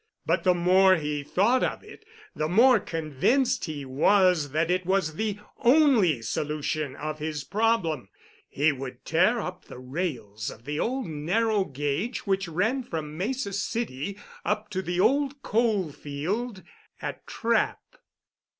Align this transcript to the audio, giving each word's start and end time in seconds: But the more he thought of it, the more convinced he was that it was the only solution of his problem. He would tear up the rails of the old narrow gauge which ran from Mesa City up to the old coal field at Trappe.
But 0.25 0.43
the 0.43 0.55
more 0.55 0.95
he 0.95 1.21
thought 1.21 1.61
of 1.61 1.83
it, 1.83 2.05
the 2.35 2.49
more 2.49 2.79
convinced 2.79 3.65
he 3.65 3.85
was 3.85 4.49
that 4.49 4.71
it 4.71 4.83
was 4.83 5.13
the 5.13 5.37
only 5.59 6.23
solution 6.23 6.95
of 6.95 7.19
his 7.19 7.43
problem. 7.43 8.09
He 8.49 8.71
would 8.71 9.05
tear 9.05 9.39
up 9.39 9.65
the 9.65 9.77
rails 9.77 10.49
of 10.49 10.65
the 10.65 10.79
old 10.79 11.05
narrow 11.05 11.65
gauge 11.65 12.25
which 12.25 12.47
ran 12.47 12.81
from 12.81 13.15
Mesa 13.15 13.53
City 13.53 14.17
up 14.43 14.71
to 14.71 14.81
the 14.81 14.99
old 14.99 15.43
coal 15.43 15.91
field 15.91 16.63
at 16.99 17.27
Trappe. 17.27 17.95